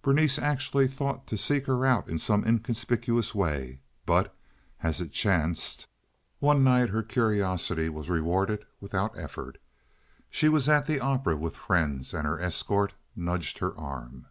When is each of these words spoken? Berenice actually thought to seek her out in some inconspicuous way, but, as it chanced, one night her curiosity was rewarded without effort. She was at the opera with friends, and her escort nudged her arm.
Berenice 0.00 0.38
actually 0.38 0.88
thought 0.88 1.26
to 1.26 1.36
seek 1.36 1.66
her 1.66 1.84
out 1.84 2.08
in 2.08 2.16
some 2.16 2.42
inconspicuous 2.42 3.34
way, 3.34 3.80
but, 4.06 4.34
as 4.82 5.02
it 5.02 5.12
chanced, 5.12 5.88
one 6.38 6.64
night 6.64 6.88
her 6.88 7.02
curiosity 7.02 7.90
was 7.90 8.08
rewarded 8.08 8.64
without 8.80 9.14
effort. 9.18 9.58
She 10.30 10.48
was 10.48 10.70
at 10.70 10.86
the 10.86 11.00
opera 11.00 11.36
with 11.36 11.54
friends, 11.54 12.14
and 12.14 12.26
her 12.26 12.40
escort 12.40 12.94
nudged 13.14 13.58
her 13.58 13.76
arm. 13.78 14.24